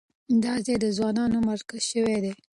[0.43, 2.33] دا ځای د ځوانانو مرکز شوی دی.